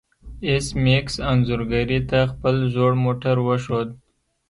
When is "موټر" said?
3.03-3.35